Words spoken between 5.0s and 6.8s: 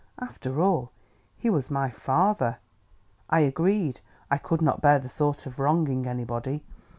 thought of wronging anybody.